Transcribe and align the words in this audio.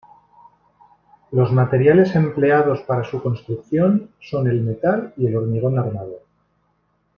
Los 1.31 1.51
materiales 1.51 2.15
empleados 2.15 2.81
para 2.87 3.03
su 3.03 3.21
construcción 3.21 4.09
son 4.19 4.47
el 4.47 4.61
metal 4.61 5.13
y 5.15 5.27
el 5.27 5.35
hormigón 5.35 5.77
armado. 5.77 6.23